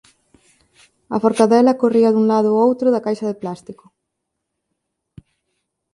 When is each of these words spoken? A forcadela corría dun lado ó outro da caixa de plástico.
A 1.15 1.17
forcadela 1.23 1.79
corría 1.81 2.09
dun 2.13 2.25
lado 2.31 2.49
ó 2.53 2.59
outro 2.67 2.87
da 2.91 3.03
caixa 3.05 3.29
de 3.29 3.39
plástico. 3.41 3.85